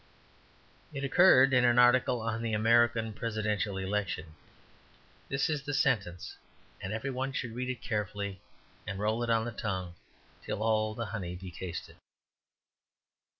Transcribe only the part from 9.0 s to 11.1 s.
it on the tongue, till all the